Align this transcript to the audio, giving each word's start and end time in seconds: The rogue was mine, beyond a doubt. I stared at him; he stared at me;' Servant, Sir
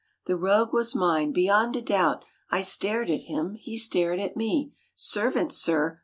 The 0.25 0.35
rogue 0.35 0.73
was 0.73 0.95
mine, 0.95 1.31
beyond 1.31 1.75
a 1.75 1.81
doubt. 1.83 2.25
I 2.49 2.63
stared 2.63 3.11
at 3.11 3.21
him; 3.29 3.53
he 3.53 3.77
stared 3.77 4.19
at 4.19 4.35
me;' 4.35 4.73
Servant, 4.95 5.53
Sir 5.53 5.99